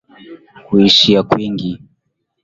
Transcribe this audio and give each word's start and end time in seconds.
Kuishi 0.65 1.11
kwingi. 1.29 1.71